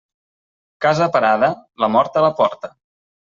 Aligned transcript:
Casa 0.85 1.07
parada, 1.17 1.49
la 1.85 1.91
mort 1.97 2.19
a 2.23 2.25
la 2.27 2.33
porta. 2.41 2.73